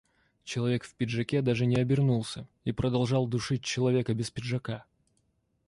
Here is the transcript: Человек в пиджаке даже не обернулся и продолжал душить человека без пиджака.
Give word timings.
Человек 0.45 0.83
в 0.83 0.95
пиджаке 0.95 1.43
даже 1.43 1.67
не 1.67 1.75
обернулся 1.75 2.47
и 2.63 2.71
продолжал 2.71 3.27
душить 3.27 3.63
человека 3.63 4.15
без 4.15 4.31
пиджака. 4.31 4.85